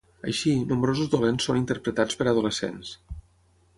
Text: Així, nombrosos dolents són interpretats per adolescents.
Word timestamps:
Així, 0.29 0.53
nombrosos 0.71 1.11
dolents 1.15 1.47
són 1.49 1.59
interpretats 1.61 2.21
per 2.23 2.29
adolescents. 2.33 2.95